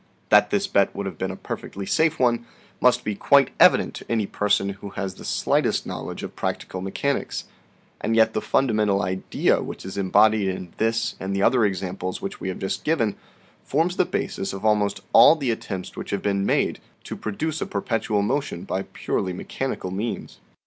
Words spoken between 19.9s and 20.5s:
means.